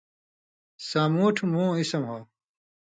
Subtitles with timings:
[0.87, 2.17] سامُوٹھوۡ مُوں اسم ہو